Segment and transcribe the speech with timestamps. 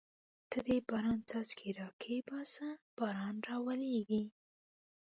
[0.49, 2.67] ته د باران څاڅکي را کښېباسه
[2.97, 4.23] باران راولېږه.